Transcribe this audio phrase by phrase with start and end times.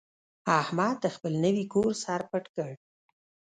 [0.61, 2.71] احمد د خپل نوي کور سر پټ کړ.